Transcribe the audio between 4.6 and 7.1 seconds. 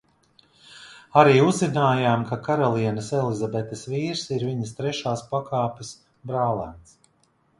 trešās pakāpes brālēns.